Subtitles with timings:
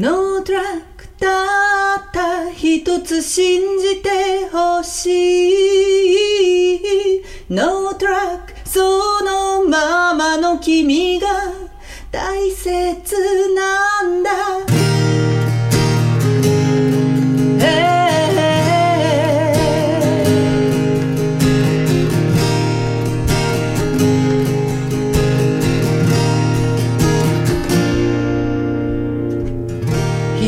[0.00, 0.64] ノートラッ
[0.96, 5.08] クたった一つ信じてほし
[6.76, 7.24] い。
[7.50, 11.26] ノートラックそのままの君が
[12.12, 13.87] 大切な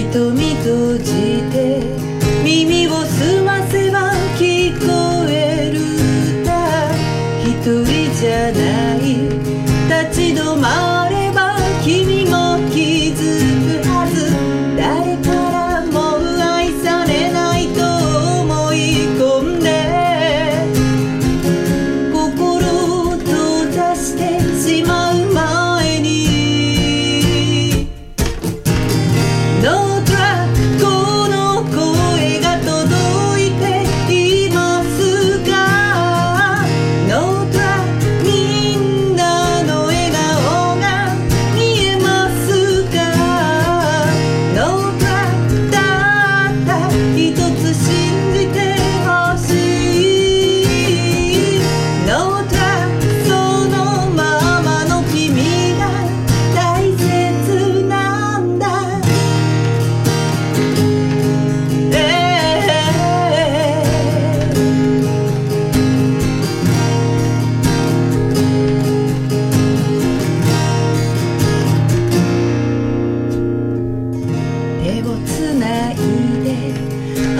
[0.09, 1.12] 瞳閉じ
[1.52, 1.82] て
[2.42, 5.80] 耳を澄ませば聞こえる
[6.42, 6.48] 歌。
[7.45, 8.98] 一人じゃない
[10.09, 10.90] 立ち止まる。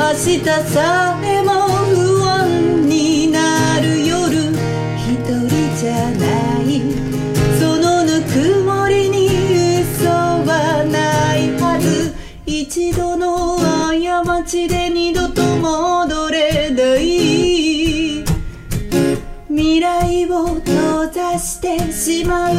[0.01, 0.41] 明日
[0.73, 1.51] さえも
[1.85, 4.33] 不安になる夜
[4.97, 6.25] 一人じゃな
[6.63, 6.81] い。
[7.61, 9.29] そのぬくもりに
[9.83, 12.15] 嘘はないはず。
[12.47, 18.25] 一度の過ちで二度と戻れない。
[19.49, 22.55] 未来を閉ざしてしまう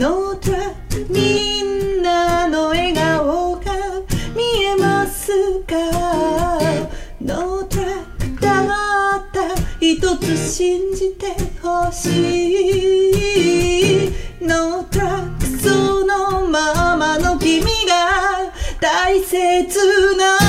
[0.00, 3.70] No drug みんなの笑顔が
[4.34, 5.30] 見えます
[5.64, 5.74] か？
[7.20, 12.08] No drug たった一つ信じてほし
[14.08, 14.10] い。
[14.40, 18.50] No drug そのままの君が
[18.80, 20.39] 大切な